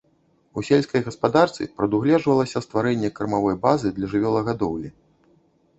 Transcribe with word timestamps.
У 0.59 0.63
сельскай 0.69 1.01
гаспадарцы 1.09 1.67
прадугледжвалася 1.81 2.63
стварэнне 2.67 3.09
кармавой 3.21 3.55
базы 3.69 3.87
для 4.01 4.07
жывёлагадоўлі. 4.17 4.89